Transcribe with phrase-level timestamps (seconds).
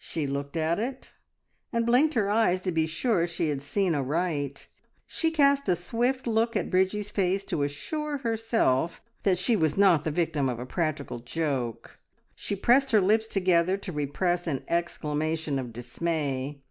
[0.00, 1.12] She looked at it,
[1.72, 4.66] and blinked her eyes to be sure she had seen aright.
[5.06, 10.02] She cast a swift look at Bridgie's face to assure herself that she was not
[10.02, 12.00] the victim of a practical joke.
[12.34, 16.64] She pressed her lips together to repress an exclamation of dismay.